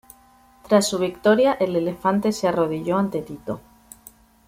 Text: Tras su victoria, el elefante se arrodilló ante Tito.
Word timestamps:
Tras 0.67 0.87
su 0.87 0.97
victoria, 0.97 1.53
el 1.59 1.75
elefante 1.75 2.31
se 2.31 2.47
arrodilló 2.47 2.97
ante 2.97 3.21
Tito. 3.21 3.61